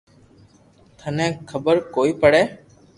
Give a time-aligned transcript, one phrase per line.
[0.99, 2.43] ٿني خبر ڪوئي پڙي